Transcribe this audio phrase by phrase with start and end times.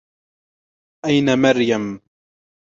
[1.05, 1.85] أين مريم؟